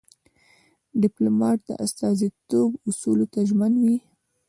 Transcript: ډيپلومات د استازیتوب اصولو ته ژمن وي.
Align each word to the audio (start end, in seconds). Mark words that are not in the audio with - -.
ډيپلومات 1.01 1.59
د 1.69 1.71
استازیتوب 1.85 2.69
اصولو 2.89 3.25
ته 3.33 3.39
ژمن 3.49 3.73
وي. 3.83 3.97